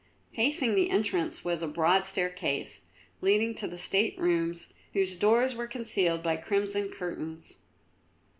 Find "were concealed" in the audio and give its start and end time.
5.53-6.23